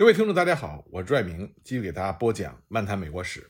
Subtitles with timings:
[0.00, 3.40] 各位听众，大家好，我是朱爱明，继续给大家播讲《漫谈美国史》。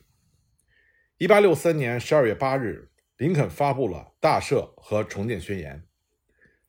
[1.16, 5.86] 一八六三年十二月八日，林肯发布了大赦和重建宣言。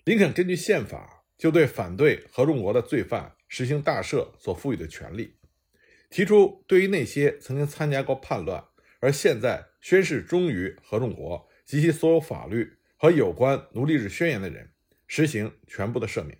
[0.03, 5.35] 林肯根据宪法，就对反对合众国的罪犯实行大赦所赋予的权利，
[6.11, 8.63] 提出对于那些曾经参加过叛乱
[8.99, 14.71] 而现在宣誓忠于合众国及其所有法律和有关奴隶制宣言的人，
[15.07, 16.37] 实行全部的赦免，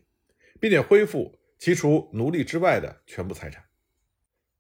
[0.60, 1.41] 并且恢复。
[1.62, 3.64] 其除奴隶之外的全部财产。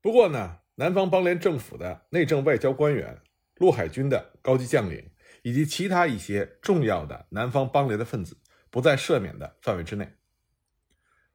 [0.01, 3.19] 不过呢，南方邦联政府的内政外交官员、
[3.55, 5.09] 陆海军的高级将领
[5.41, 8.37] 以及其他一些重要的南方邦联的分子
[8.69, 10.13] 不在赦免的范围之内。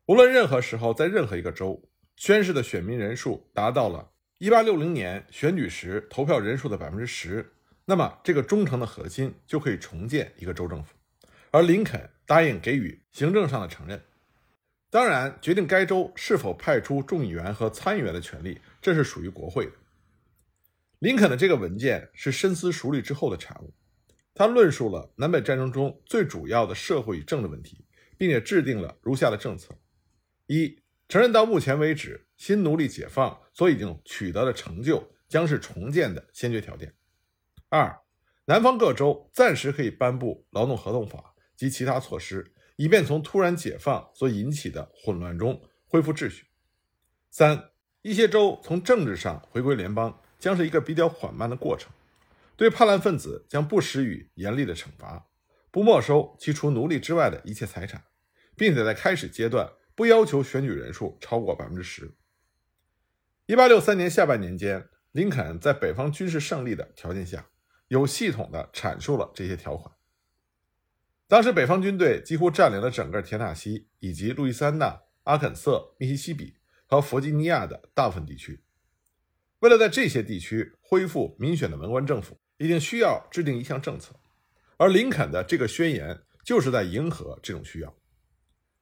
[0.04, 7.54] 无论任何时候，在任何一个州宣誓的选民人数达到了1860年选举时投票人数的百分之十，
[7.86, 10.94] 那么这个忠诚的核心就可以重建一个州政府，
[11.50, 14.00] 而林肯答应给予行政上的承认。
[14.96, 19.72] 当然，决定该州是否派出众议员和参议员的权利，这是属于国会的。
[21.00, 23.74] 林肯的这个文件是深思熟虑之后的产物，
[24.32, 27.84] 他论述了南北战争中最主要的社会与政治问题，
[28.16, 29.74] 并且制定了如下的政策：
[30.46, 36.88] 一、承认到目前为止新奴隶解放所已经取得的成就将是重建的先决条件；
[37.68, 37.94] 二、
[38.46, 42.54] 南方各州暂时可以颁布劳动合同法及其他措施。
[42.76, 46.46] 以便从突然解放所引起的混乱中恢复秩序。
[47.30, 47.70] 三，
[48.02, 51.90] 一些州从政治上回归联邦将是一个比较缓慢的过程。
[52.56, 55.26] 对叛乱分子将不施予严厉的惩罚，
[55.70, 58.04] 不没收其除奴隶之外的一切财产，
[58.56, 62.14] 并且在开始阶段不要求选举人数超过百分之十。
[63.46, 67.46] 一八六三年下半年间，林肯在北方军事胜利的条件下，
[67.88, 69.95] 有系统地阐述了这些条款。
[71.28, 76.54] 当时，北方军队几乎占领了整个田纳西以及路易斯安那、阿肯色、密西西比
[76.86, 78.62] 和弗吉尼亚的大部分地区。
[79.58, 84.14] 为了在这些地区恢复民选的文官政府，一定需要制定一项政策，
[84.76, 87.92] 而林肯的这个宣言就是在迎合这种需要。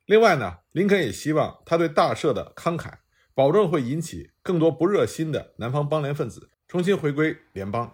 [0.05, 2.93] 另外呢，林肯也希望他对大赦的慷慨，
[3.33, 7.91] 保证会引起更多不热心的南方邦联分子重新回归联邦，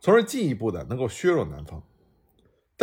[0.00, 1.80] 从而进一步的能够削弱南方。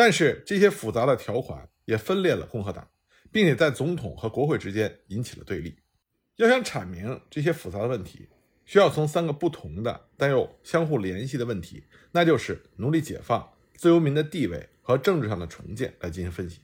[0.04, 2.90] 但是这些复杂的条款也分裂了共和党，
[3.32, 5.78] 并且在总统和国会之间引起了对立。
[6.38, 8.28] 要想阐明这些复杂的问题，
[8.66, 16.62] 需要从三个不同的但又相互联系的问题，那就是奴隶解放、自由民的地位和政治上的重建来进行分析。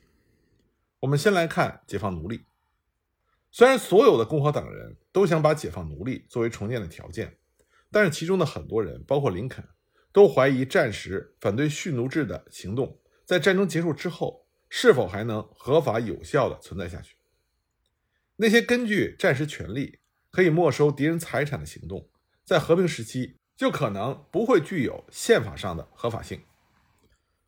[1.01, 2.41] 我们先来看解放奴隶。
[3.51, 7.37] 虽然所有的共和党人都想把解放奴隶作为重建的条件，
[7.91, 9.63] 但是其中的很多人，包括林肯，
[10.11, 12.99] 都怀疑战时反对蓄奴制的行动。
[13.27, 17.17] 在战争结束之后，是否还能合法有效的存在下去？
[18.37, 19.99] 那些根据战时权利
[20.31, 22.07] 可以没收敌人财产的行动，
[22.45, 26.39] 在和平时期就可能不会具有宪法上的合法性。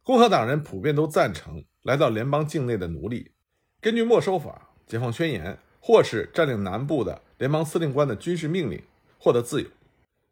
[0.04, 3.32] 共和党人普遍都赞成来到联邦境内的奴隶，
[3.80, 8.84] 根据没收法、解放宣言，或是占领南部的联邦司令官的军事命令
[9.18, 9.70] 获得自由。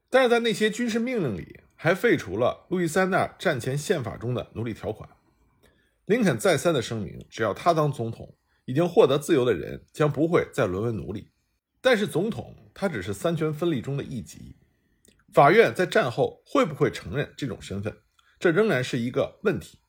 [0.10, 5.08] 但是在那些军事命令里，还废除了路易斯安那战前宪法中的奴隶条款。
[6.08, 11.28] 林肯再三的声明，只要他当总统，已经获得自由的人将不会再沦为奴隶。
[11.82, 14.56] 但是总统他只是三权分立中的一级，
[15.34, 17.94] 法院在战后会不会承认这种身份，
[18.40, 19.80] 这仍然是一个问题。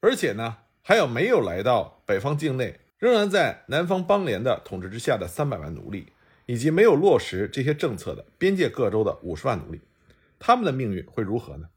[0.00, 6.06] 而且呢，还有没有来到北方境内，仍然在南方邦联的统治之下的三百万奴隶，
[6.46, 9.82] 以及没有落实这些政策的边界各州的五十万奴隶，
[10.38, 11.68] 他们的命运会如何呢？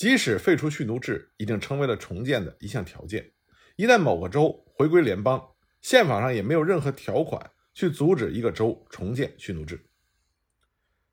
[0.00, 3.32] 即使废除蓄奴制已经成为了重建的一项条件，
[3.76, 5.46] 一旦某个州回归联邦，
[5.82, 9.90] 宪法上也没有任何条款去阻止一个州重建蓄奴制。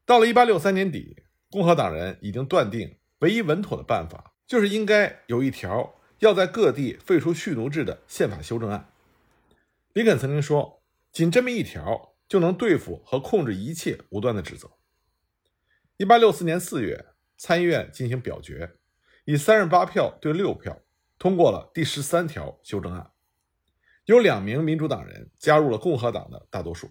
[0.05, 1.17] 到了1863年底，
[1.51, 8.89] 共和党人已经断定，唯一稳妥的办法就是应该有一条要在各地废除蓄奴制的宪法修正案。
[9.91, 10.81] 林肯曾经说
[11.11, 14.72] ：“仅这么一条就能对付和控制一切无端的指责。
[15.97, 17.05] ”1864 年4月，
[17.35, 18.77] 参议院进行表决。
[19.29, 20.82] 以三十八票对六票
[21.20, 23.12] 通过了第十三条修正案，
[24.06, 26.90] 有两名民主党人加入了共和党的大多数，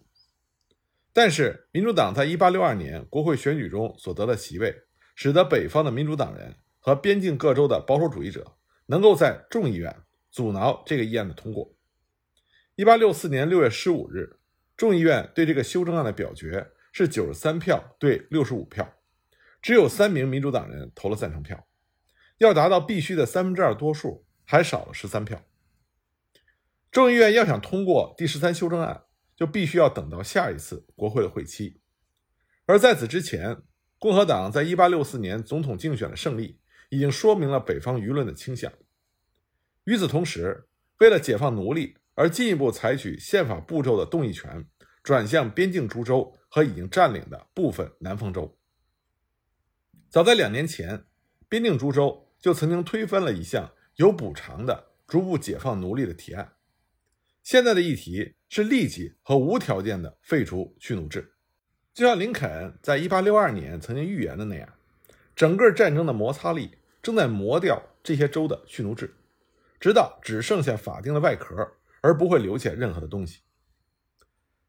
[1.14, 4.82] 但是民主党在一八六二年国会选举中所得的席位，
[5.14, 11.74] 使得北方的民主党人和边境各州的保守主义者能够在众议院阻挠这个议案的通过。
[12.74, 14.38] 一八六四年六月十五日，
[14.76, 18.92] 众议院对这个修正案的表决是九十三票对六十五票，
[19.62, 21.65] 只有三名民主党人投了赞成票。
[22.38, 25.42] 要达到必须的三分之二多数，还少了十三票。
[26.90, 29.04] 众议院要想通过第十三修正案，
[29.34, 31.80] 就必须要等到下一次国会的会期。
[32.66, 33.62] 而在此之前，
[33.98, 36.60] 共和党在1864年总统竞选的胜利
[36.90, 38.72] 已经说明了北方舆论的倾向。
[39.84, 40.68] 与此同时，
[40.98, 44.66] 为了解放奴隶而进一步采取宪法步骤的动议权
[45.02, 48.58] 转向边境诸州和已经占领的部分南方州。
[50.08, 51.04] 早在两年前，
[51.48, 56.52] 边境诸州就曾经推翻了一项有补偿的逐步解放奴隶的提案。
[57.42, 61.32] 现在的议题是立即和无条件的废除蓄奴制，
[61.92, 64.74] 就像林肯在1862年曾经预言的那样，
[65.34, 69.12] 整个战争的摩擦力正在磨掉这些州的蓄奴制，
[69.80, 73.40] 直到只剩下法定的外壳，而不会留下任何的东西。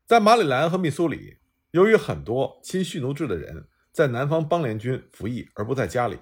[0.08, 1.38] 在马里兰和密苏里，
[1.70, 6.18] 由于很多亲蓄奴制的人在南方邦联军服役而不在家里，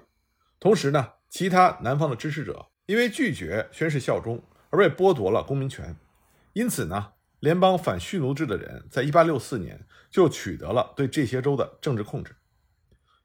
[0.60, 5.94] 同时呢，其他南方的支持者因为拒绝宣誓效忠而被剥夺了公民权。
[6.54, 12.34] 因此呢，联邦反蓄奴制的人在1864年就取得了对这些州的政治控制。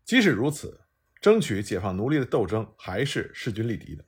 [0.04, 0.82] 即使如此，
[1.22, 4.04] 争取解放奴隶的斗争还是势均力敌的。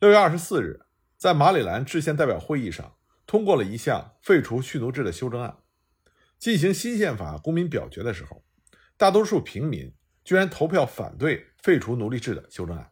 [0.00, 0.80] 6月24日，
[1.16, 2.96] 在马里兰制宪代表会议上
[3.26, 5.56] 通过了一项废除蓄奴制的修正案。
[6.38, 8.44] 进行新宪法公民表决的时候，
[8.98, 12.90] 大多数平民居然投票反对废除奴隶制的修正案。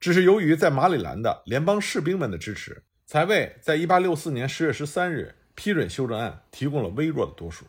[0.00, 2.82] 只是由于在马里兰的联邦士兵们的支持。
[3.06, 7.64] 才为在1864年10月13日批准修正案提供了微弱的多数。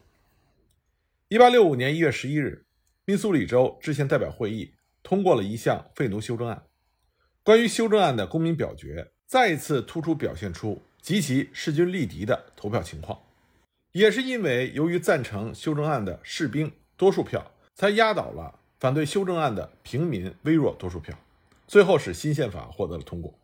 [1.29, 2.65] 1865年1月11日，
[3.05, 6.63] 密苏里州制宪代表会议通过了一项废奴修正案。
[7.41, 13.17] 关于修正案的公民表决，再一次突出表现出极其势均力敌的投票情况。
[13.93, 21.17] 也是因为由于赞成修正案的士兵多数票，才压倒了反对修正案的平民微弱多数票，
[21.69, 23.37] 最后使新宪法获得了通过。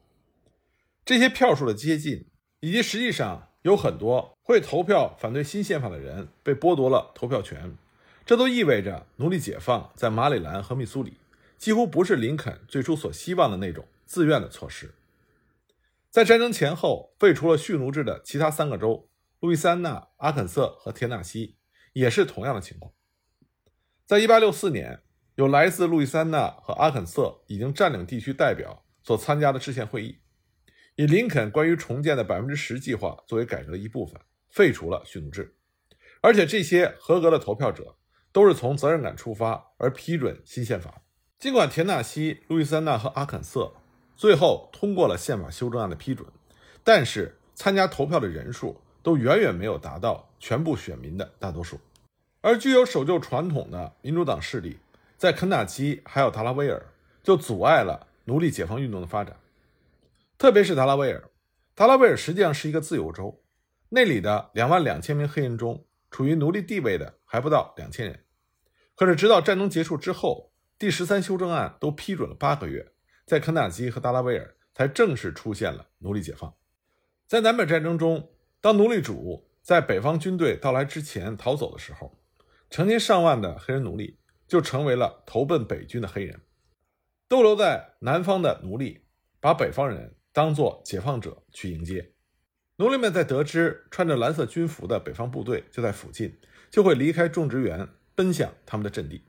[1.06, 2.26] 这些票数的接近，
[2.60, 7.78] 以及实际上有很多会投票反对新宪法的人被剥夺了投票权，
[8.26, 11.18] 这都意味着奴隶解放在马里兰和密苏里
[11.60, 14.96] 几乎不是林肯最初所希望的那种自愿的措施。
[16.10, 19.08] 在战争前后废除了蓄奴制的其他三个州——
[19.40, 21.58] 路易斯安那、阿肯色和田纳西，
[21.94, 22.92] 也是同样的情况。
[24.08, 25.04] 在1864年，
[25.36, 30.20] 有来自路易斯安那和阿肯色已经占领地区代表所参加的制宪会议。
[30.96, 35.58] 以林肯关于重建的百分之十计划作为改革的一部分，废除了蓄奴制，
[36.22, 37.98] 而且这些合格的投票者
[38.32, 41.02] 都是从责任感出发而批准新宪法。
[41.38, 43.74] 尽管田纳西、路易斯安那和阿肯色
[44.16, 46.26] 最后通过了宪法修正案的批准，
[46.82, 51.78] 但是参加投票的人数都远远没有达到全部选民的大多数。
[52.40, 54.78] 而具有守旧传统的民主党势力
[55.18, 56.86] 在肯塔基还有达拉维尔
[57.24, 59.38] 就阻碍了奴隶解放运动的发展。
[60.38, 61.30] 特别是达拉维尔，
[61.74, 63.42] 达拉维尔实际上是一个自由州，
[63.90, 68.26] 那里的两万两千名黑人中，处于奴隶地位的还不到两千人。
[68.96, 72.92] 可是，直到战争结束之后，第十三修正案都批准了八个月，
[73.26, 76.54] 在肯塔基和达拉维尔才正式出现了奴隶解放。
[77.28, 78.30] 在南北战争中，
[78.62, 82.18] 当奴隶主在北方军队到来之前逃走的时候，
[82.70, 84.18] 成千上万的黑人奴隶
[84.48, 86.42] 就成为了投奔北军的黑人。
[87.28, 89.06] 逗留在南方的奴隶
[89.40, 90.16] 把北方人。
[90.36, 92.12] 当做解放者去迎接
[92.76, 96.38] 奴隶们，在得知穿着蓝色军服的北方部队就在附近，
[96.70, 99.24] 就会离开种植园，奔向他们的阵地。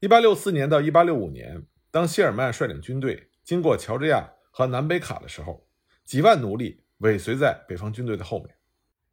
[0.00, 5.66] 一八六四年到一八六五年，当谢尔曼率领军队经过乔治亚和南北卡的时候，
[6.04, 8.54] 几万奴隶尾随在北方军队的后面。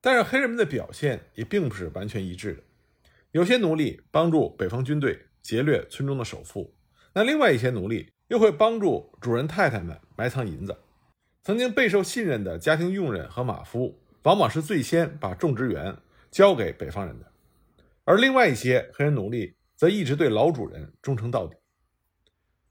[0.01, 2.63] 但是黑人们的表现也并不是完全一致的，
[3.31, 6.73] 有些奴隶帮助北方军队劫掠村中的首富，
[7.13, 8.11] 那另外一些奴隶。
[8.31, 10.73] 又会帮助主人太太们埋藏银子。
[11.43, 15.93] 曾经备受信任的家庭佣人和马夫，往往是最先把种植园
[16.31, 17.29] 交给北方人的，
[18.05, 21.57] 而另外一些黑人奴隶则一直对老主人忠诚到底。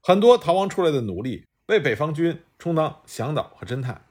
[0.01, 4.03] 很多逃亡出来的奴隶为北方军充当向导和侦探，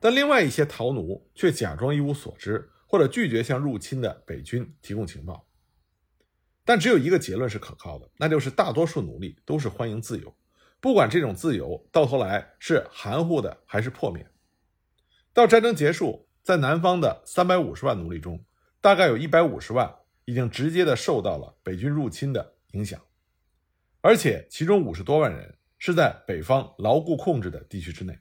[0.00, 5.45] 但另外一些逃奴却假装一无所知，或者拒绝向入侵的北军提供情报。
[6.66, 10.36] 但只有一个结论是可靠的，那就是大多数奴隶都是欢迎自由。
[10.80, 14.28] 不管这种自由到头来是含糊的还是破灭，
[15.32, 18.44] 到战争结束，在南方的三百五十万奴隶中，
[18.80, 19.94] 大概有一百五十万
[20.24, 23.00] 已经直接的受到了北军入侵的影响，
[24.00, 28.18] 而且其中五十多万人是在北方牢固控制的地区之内。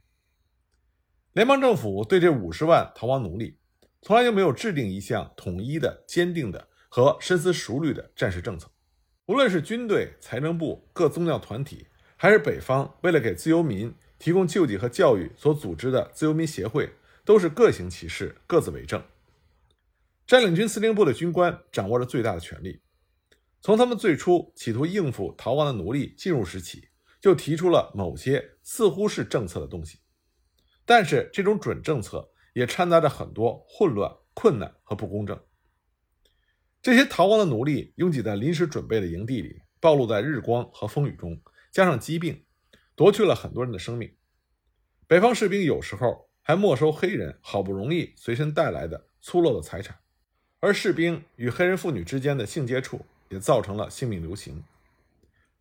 [1.33, 3.57] 联邦政府对这五十万逃亡奴隶，
[4.01, 8.69] 从来就没有制定一项统一的、坚定的和深思熟虑的战时政策，
[9.25, 11.87] 无论是军队、财政部、各宗教团体。
[12.17, 16.89] 还是北方为了给自由民提供救济和教育所组织的自由民协会，
[17.25, 19.03] 都是各行其事，各自为政。
[20.25, 22.81] 占领军司令部的军官掌握着最大的权力。
[23.59, 26.87] 从他们最初企图应付逃亡的奴隶进入时起，
[27.19, 29.99] 就提出了某些似乎是政策的东西，
[30.85, 35.37] 但是这种准政策也掺杂着很多混乱、困难和不公正。
[36.85, 42.45] 这些逃亡的奴隶拥挤在临时准备的营地里，暴露在日光和风雨中，加上疾病，
[42.93, 44.15] 夺去了很多人的生命。
[45.07, 49.97] 北方士兵有时候还没收黑人好不容易随身带来的粗陋的财产，
[50.59, 54.63] 而士兵与黑人妇女之间的性接触也造成了性命流行。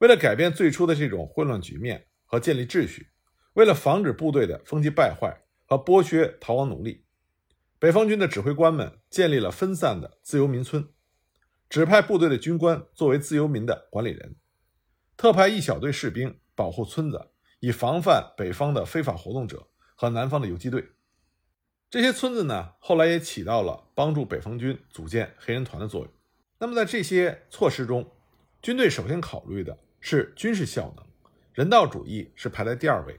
[0.00, 3.06] 为了改变最初的这种混乱局面和建立秩序，
[3.54, 7.06] 为了防止部队的风气败坏和剥削逃亡奴隶，
[7.78, 10.86] 北方军的指挥官们建立了分散的自由民村。
[11.74, 14.36] 指派部队的军官作为自由民的管理人，
[15.16, 19.66] 特派一小队士兵保护村子，以防范北方的非法活动者
[19.96, 20.90] 和南方的游击队。
[21.90, 26.12] 这些村子呢，后来也起到了帮助北方军组建黑人团的作用。
[26.58, 28.08] 那么，在这些措施中，
[28.62, 31.04] 军队首先考虑的是军事效能，
[31.54, 33.18] 人道主义是排在第二位。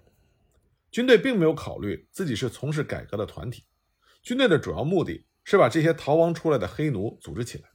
[0.89, 3.65] 军队并没有考虑自己是从事改革的团体，
[4.23, 7.74] 军队的主要目的是把这些逃亡出来的黑奴组织起来。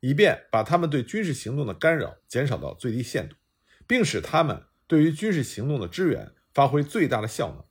[0.00, 3.36] 以便把他们对军事行动的干扰减少到最低限度，
[3.86, 7.64] 并使他们对于军事行动的支援发挥最大的效能。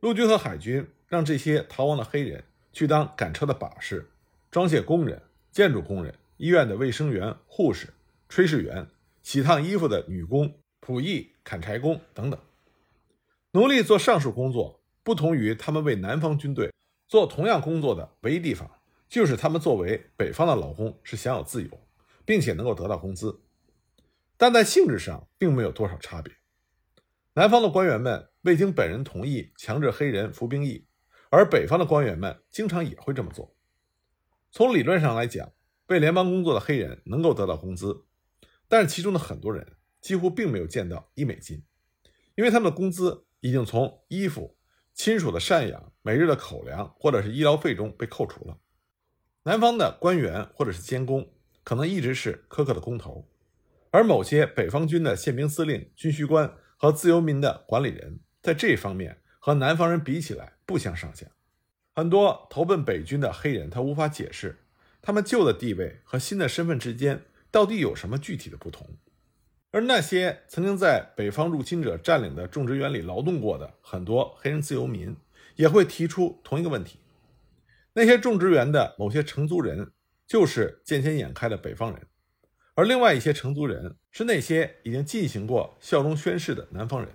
[0.00, 4.10] 陆军和海军让这些逃亡的黑人去当赶车的把式、
[4.50, 7.88] 装卸工人、建筑工人、医院的卫生员、护士、
[8.28, 8.88] 炊事员、
[9.22, 12.38] 洗烫衣服的女工、仆役、砍柴工等等。
[13.52, 16.72] 奴隶做上述工作，不同于他们为南方军队
[17.08, 18.70] 做同样工作的唯一地方。
[19.16, 21.70] 就是他们作为北方的劳工是享有自由，
[22.26, 23.40] 并且能够得到工资，
[24.36, 26.34] 但在性质上并没有多少差别。
[27.32, 30.86] 南方的官员们未经本人同意强制黑人服兵役，
[31.30, 33.56] 而北方的官员们经常也会这么做。
[34.52, 35.50] 从理论上来讲，
[35.86, 38.04] 为联邦工作的黑人能够得到工资，
[38.68, 41.64] 但是其中的很多人几乎并没有见到一美金，
[42.34, 44.58] 因为他们的工资已经从衣服、
[44.92, 48.58] 亲属的赡养、每日的口粮或者是医疗费中被扣除了。
[49.46, 51.30] 南方的官员或者是监工，
[51.62, 53.28] 可能一直是苛刻的工头，
[53.92, 61.26] 而某些北方军的宪兵司令、军需官和自由民的管理人，在这方面和南方人比起来不相上下。
[61.94, 64.58] 很多投奔北军的黑人，他无法解释
[65.00, 67.22] 他们旧的地位和新的身份之间
[67.52, 68.96] 到底有什么具体的不同。
[69.70, 75.16] 而那些曾经在北方入侵者占领的种植园里劳动过的很多黑人自由民，
[75.54, 76.98] 也会提出同一个问题。
[77.98, 79.90] 那些种植园的某些承租人
[80.26, 82.06] 就是见钱眼开的北方人，
[82.74, 87.08] 而另外一些承租人是那些已经进行过效忠宣誓的南方人。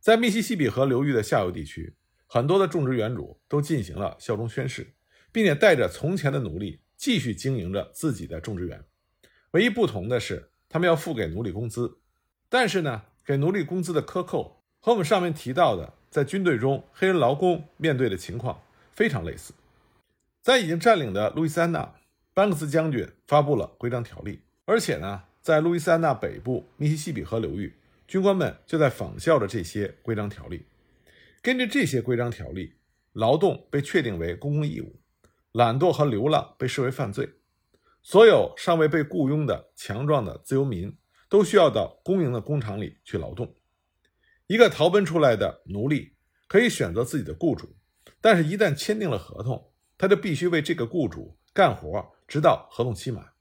[0.00, 1.94] 在密西西比河流域的下游地区，
[2.26, 4.94] 很多的种植园主都进行了效忠宣誓，
[5.30, 8.82] 并且带着从前的奴隶继续经营着自己的种植园。
[9.50, 11.98] 唯一不同的是，他们要付给奴隶工资，
[12.48, 18.62] 但是呢，给奴隶工资的克扣和我们上面提到的在军队中黑人劳工面对的情况
[18.94, 19.52] 非常类似。
[20.44, 21.94] 在已经占领的路易斯安那，
[22.34, 27.74] 班克斯将军发布了规章条例，而且呢，在路易斯安那北部密西西比河流域，
[28.06, 30.66] 军官们就在仿效着这些规章条例。
[31.40, 32.74] 根据这些规章条例，
[33.14, 35.00] 劳动被确定为公共义务，
[35.52, 37.26] 懒惰和流浪被视为犯罪。
[38.02, 40.94] 所有尚未被雇佣的强壮的自由民
[41.30, 43.54] 都需要到公营的工厂里去劳动。
[44.46, 46.12] 一个逃奔出来的奴隶
[46.46, 47.74] 可以选择自己的雇主，
[48.20, 49.70] 但是，一旦签订了合同，
[50.04, 53.32] 他就必须为这个雇主干活，直到合同期满。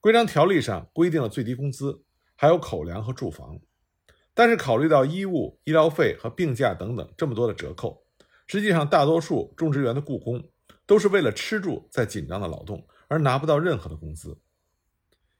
[0.00, 2.02] 规章条例上规定了最低工资，
[2.34, 3.60] 还有口粮和住房。
[4.34, 8.04] 但是考虑到衣物、医疗费和病假等等这么多的折扣，
[8.48, 10.42] 实际上大多数种植园的雇工
[10.84, 14.36] 都是为了吃住在紧张的劳动，而拿不到任何的工资。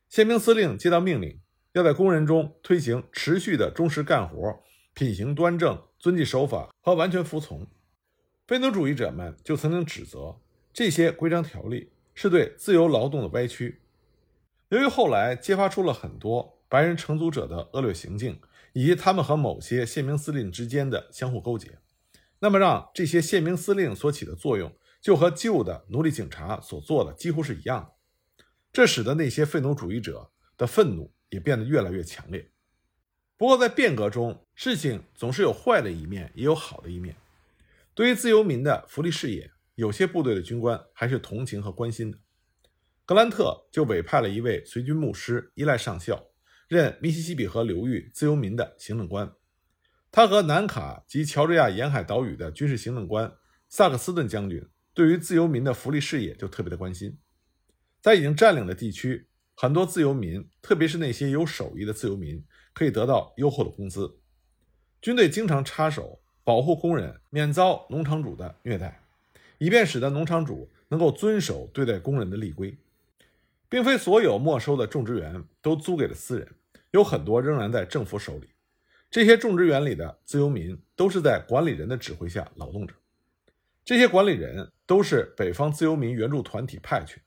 [0.09, 1.40] 宪兵司令接到命令，
[1.73, 4.62] 要在工人中推行持续的忠实干活、
[4.95, 7.66] 品行端正、遵纪守法和完全服从。
[8.49, 10.40] 非奴主义者们就曾经指责
[10.73, 13.83] 这些规章条例是对自由劳动的歪曲。
[14.71, 18.40] 由于后来揭发出了很多白人承租者的恶劣行径，
[18.73, 21.78] 以及他们和某些宪兵司令之间的相互勾结，
[22.38, 27.93] 那么让这些宪兵司令所起的作用就和旧的奴隶警察所做的几乎是一样的。
[28.73, 32.50] 这使得那些废奴主义者的愤怒也变得越来越强烈。
[33.37, 37.14] 不过，在变革中，事情总是有坏的一面，也有好的一面。
[37.99, 42.19] 对于自由民的福利事业，有些部队的军官还是同情和关心的。
[43.05, 46.25] 格兰特就委派了一位随军牧师伊赖上校，
[46.69, 49.28] 任密西西比河流域自由民的行政官。
[50.12, 53.35] 他和南卡及乔治亚沿海岛屿的军事行政官
[53.69, 54.64] 萨克斯顿将军
[54.95, 57.19] 对于自由民的福利事业就特别的关心。
[58.00, 59.26] 在已经占领的地区，
[59.57, 64.21] 很多自由民，特别是那些有手艺的自由民，可以得到优厚的工资。
[65.02, 69.02] 军队经常插手保护工人免遭农场主的虐待，
[69.59, 72.75] 以便使得农场主能够遵守对待工人的立规。
[73.69, 76.49] 并非所有没收的种植园都租给了私人，
[76.93, 78.49] 有很多仍然在政府手里。
[79.11, 82.95] 这些种植园里的自由民都是在管理人的指挥下劳动着。
[83.85, 87.21] 这些管理人都是北方自由民援助团体派去。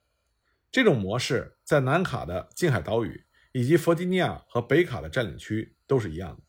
[0.71, 6.41] 这种模式在南卡的近海岛屿以及弗吉尼亚和北卡的占领区都是一样的。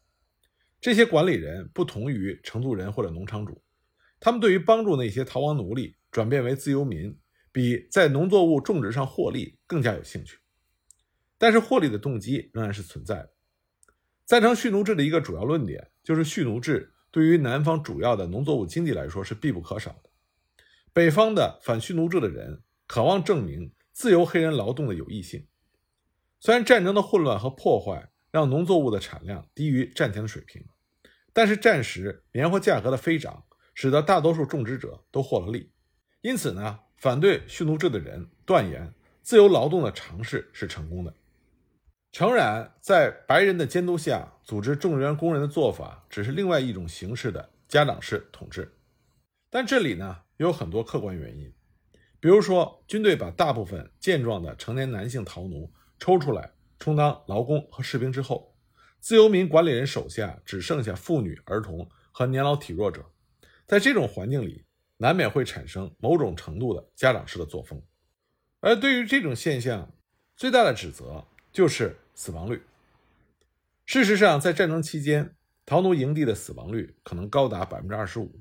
[0.82, 3.62] 这些管理人不同于承租人或者农场主，
[4.20, 7.18] 他们对于帮助那些逃亡奴隶转变为自由民。
[7.54, 10.38] 比在农作物种植上获利更加有兴趣，
[11.36, 13.30] 但是获利的动机仍然是存在的。
[14.24, 20.08] 赞成蓄奴制的一个主要论点就是蓄奴制对于南方主要的农作物经济来说是必不可少的。
[20.94, 25.46] 北方的反蓄奴制的人渴望证明自由黑人劳动的有益性。
[26.40, 30.64] 虽然战争的混乱和破坏让农作物的产量低于战前的水平，
[31.32, 35.70] 但是战时棉花价格的飞涨使得大多数种植者都获了利，
[36.20, 36.80] 因此呢。
[37.02, 41.12] 反对蓄奴制的人断言，自由劳动的尝试是成功的。
[42.12, 48.72] 诚然，在白人的监督下组织种植园工人的做法，只是另外一种形式的家长式统治。
[49.50, 51.52] 但这里呢，有很多客观原因，
[52.20, 58.51] 比如说，军队把大部分健壮的成年男性逃奴抽出来充当劳工和士兵之后，
[59.02, 63.04] 自由民管理人手下只剩下妇女、儿童和年老体弱者。
[63.66, 64.64] 在这种环境里。
[64.98, 67.82] 难免会产生某种程度的家长式的作风，
[68.60, 69.92] 而对于这种现象，
[70.36, 72.62] 最大的指责就是死亡率。
[73.84, 75.34] 事实上，在战争期间，
[75.66, 78.40] 逃奴营地的死亡率可能高达百分之二十五。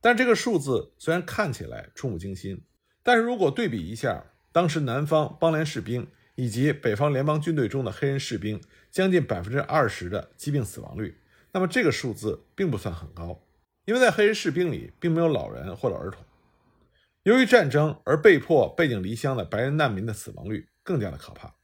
[0.00, 2.62] 但这个数字虽然看起来触目惊心，
[3.02, 6.06] 但是如果对比一下当时南方邦联士兵
[6.38, 11.18] 以及北方联邦军队中的黑人士兵将近百分之二十的疾病死亡率，
[11.50, 13.44] 那么这个数字并不算很高。
[13.86, 16.22] 因为在黑人士兵里并没有老人或者儿童，
[17.24, 21.56] 由于战争而被迫背井离乡的白人难民的死亡率更加的可怕。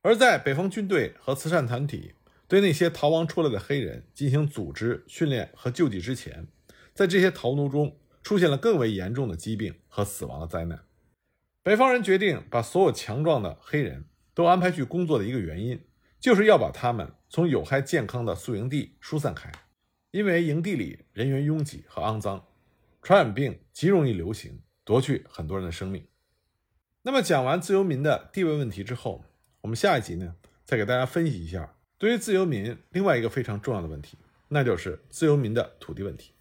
[0.00, 2.14] 而在北方军队和慈善团体
[2.48, 6.46] 对那些逃亡出来的黑人进行组织训练和救济之前，
[6.94, 10.86] 在这些逃奴中出现了更为严重的疾病和死亡的灾难。
[11.62, 15.80] 北方人决定把所有强壮的黑人都安排去工作的一个原因，
[16.20, 19.50] 就是要把他们从有害健康的宿营地疏散开。
[20.10, 22.46] 因为营地里人员拥挤和肮脏，
[23.02, 26.06] 传染病极容易流行，夺去很多人的生命。
[27.02, 29.24] 那么讲完自由民的地位问题之后，
[29.62, 34.18] 我们下一集呢，再给大家分析一下对于自由民另外一个非常重要的问题，
[34.48, 36.32] 那就是自由民的土地问题。